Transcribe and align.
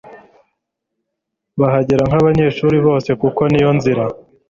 bahagera 1.59 2.03
nk'abanyeshuri 2.09 2.77
bose 2.87 3.09
kuko 3.21 3.41
niyo 3.51 3.69
nzira 3.77 4.03